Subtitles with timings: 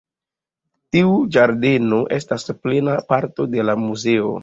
[0.95, 4.39] Tiu ĝardeno estas plena parto de la muzeo.